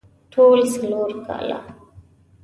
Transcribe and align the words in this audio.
ټول 0.33 0.59
څلور 0.75 1.09
کاله 1.27 1.59